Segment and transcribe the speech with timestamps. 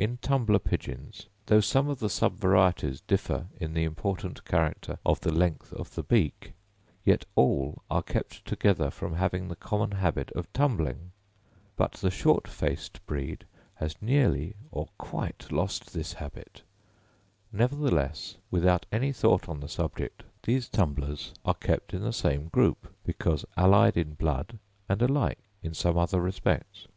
[0.00, 5.32] In tumbler pigeons, though some of the subvarieties differ in the important character of the
[5.32, 6.50] length of the beak,
[7.04, 11.12] yet all are kept together from having the common habit of tumbling;
[11.76, 13.44] but the short faced breed
[13.76, 16.62] has nearly or quite lost this habit;
[17.52, 22.92] nevertheless, without any thought on the subject, these tumblers are kept in the same group,
[23.06, 24.58] because allied in blood
[24.88, 26.88] and alike in some other respects.